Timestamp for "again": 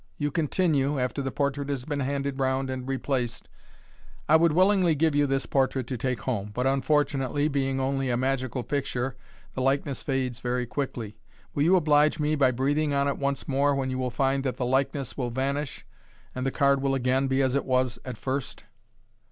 16.95-17.27